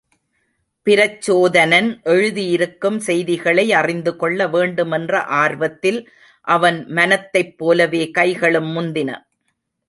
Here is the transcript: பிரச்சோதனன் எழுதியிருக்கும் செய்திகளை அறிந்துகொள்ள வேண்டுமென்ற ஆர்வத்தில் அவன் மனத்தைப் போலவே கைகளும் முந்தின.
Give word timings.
பிரச்சோதனன் 0.87 1.89
எழுதியிருக்கும் 2.03 2.97
செய்திகளை 2.99 3.73
அறிந்துகொள்ள 3.73 4.47
வேண்டுமென்ற 4.47 5.21
ஆர்வத்தில் 5.23 6.01
அவன் 6.47 6.79
மனத்தைப் 6.89 7.57
போலவே 7.57 8.03
கைகளும் 8.11 8.71
முந்தின. 8.77 9.11